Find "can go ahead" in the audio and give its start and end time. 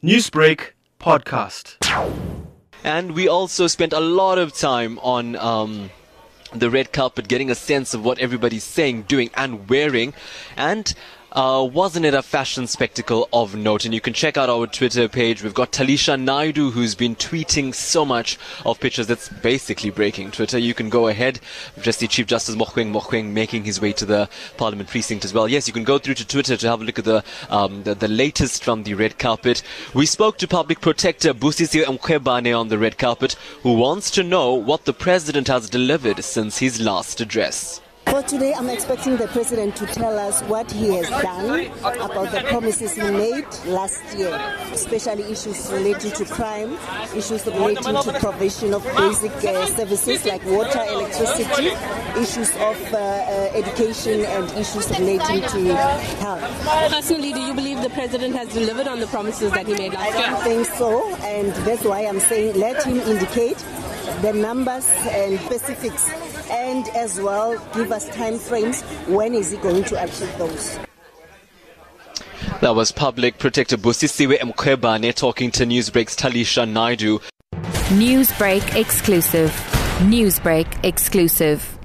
20.74-21.40